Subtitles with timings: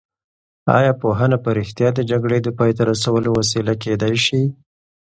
[0.77, 4.41] ایا پوهنه په رښتیا د جګړې د پای ته رسولو وسیله کېدای شي؟